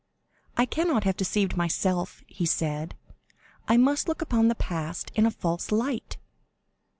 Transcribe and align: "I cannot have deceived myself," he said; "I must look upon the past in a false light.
"I 0.57 0.65
cannot 0.65 1.03
have 1.03 1.15
deceived 1.15 1.55
myself," 1.55 2.23
he 2.25 2.47
said; 2.47 2.95
"I 3.67 3.77
must 3.77 4.07
look 4.07 4.19
upon 4.23 4.47
the 4.47 4.55
past 4.55 5.11
in 5.13 5.27
a 5.27 5.29
false 5.29 5.71
light. 5.71 6.17